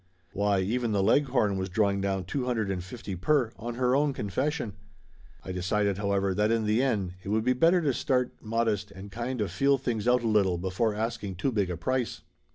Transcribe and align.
Why, 0.33 0.61
even 0.61 0.93
the 0.93 1.03
Leghorn 1.03 1.57
was 1.59 1.69
drawing 1.69 2.01
down 2.01 2.23
two 2.23 2.45
hun 2.45 2.55
dred 2.55 2.71
and 2.71 2.83
fifty 2.83 3.15
per, 3.15 3.51
on 3.55 3.75
her 3.75 3.95
own 3.95 4.13
confession! 4.13 4.73
I 5.45 5.51
decided, 5.51 5.99
however, 5.99 6.33
that 6.33 6.49
in 6.49 6.65
the 6.65 6.81
end 6.81 7.13
it 7.21 7.29
would 7.29 7.43
be 7.43 7.53
better 7.53 7.83
to 7.83 7.93
start 7.93 8.33
100 8.39 8.41
Laughter 8.41 8.45
Limited 8.47 8.49
modest 8.49 8.91
and 8.99 9.11
kind 9.11 9.41
of 9.41 9.51
feel 9.51 9.77
things 9.77 10.07
out 10.07 10.23
a 10.23 10.27
little 10.27 10.57
before 10.57 10.95
ask 10.95 11.23
ing 11.23 11.35
too 11.35 11.51
big 11.51 11.69
a 11.69 11.77
price. 11.77 12.23